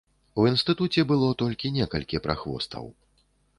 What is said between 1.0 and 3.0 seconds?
было толькі некалькі прахвостаў.